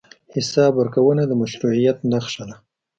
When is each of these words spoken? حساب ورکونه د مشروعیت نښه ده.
حساب 0.33 0.71
ورکونه 0.77 1.23
د 1.27 1.31
مشروعیت 1.41 1.97
نښه 2.11 2.43
ده. 2.49 2.55